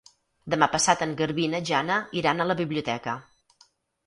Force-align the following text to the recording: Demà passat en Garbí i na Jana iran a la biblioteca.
Demà 0.53 0.67
passat 0.75 1.03
en 1.05 1.13
Garbí 1.19 1.45
i 1.49 1.51
na 1.51 1.59
Jana 1.71 1.99
iran 2.23 2.41
a 2.41 2.49
la 2.53 2.57
biblioteca. 2.63 3.15